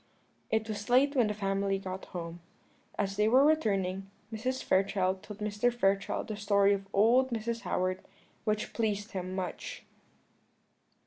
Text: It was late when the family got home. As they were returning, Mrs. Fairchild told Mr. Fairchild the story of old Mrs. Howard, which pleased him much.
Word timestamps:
It 0.49 0.67
was 0.67 0.89
late 0.89 1.15
when 1.15 1.27
the 1.27 1.35
family 1.35 1.77
got 1.77 2.05
home. 2.05 2.39
As 2.97 3.17
they 3.17 3.27
were 3.27 3.45
returning, 3.45 4.09
Mrs. 4.33 4.63
Fairchild 4.63 5.21
told 5.21 5.41
Mr. 5.41 5.71
Fairchild 5.71 6.27
the 6.29 6.37
story 6.37 6.73
of 6.73 6.87
old 6.91 7.29
Mrs. 7.29 7.61
Howard, 7.61 8.01
which 8.43 8.73
pleased 8.73 9.11
him 9.11 9.35
much. 9.35 9.83